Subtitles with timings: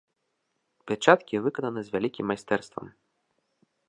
[0.91, 2.85] Пячаткі выкананы з вялікім майстэрствам.